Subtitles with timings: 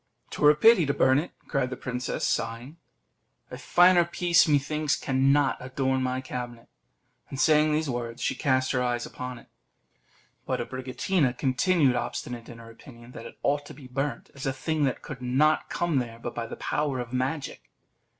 [0.31, 2.77] "'Twere a pity to burn it," cried the princess, sighing;
[3.51, 6.69] "a finer piece, methinks, cannot adorn my cabinet."
[7.29, 9.45] And saying these words, she cast her eyes upon it.
[10.47, 14.53] But Abricotina continued obstinate in her opinion that it ought to be burnt, as a
[14.53, 17.69] thing that could not come there but by the power of magic.